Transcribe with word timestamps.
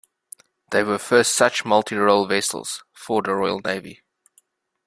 They 0.71 0.81
were 0.81 0.97
first 0.97 1.35
such 1.35 1.63
'multi 1.63 1.95
role' 1.95 2.25
vessels 2.25 2.83
for 2.91 3.21
the 3.21 3.35
Royal 3.35 3.59
Navy. 3.63 4.01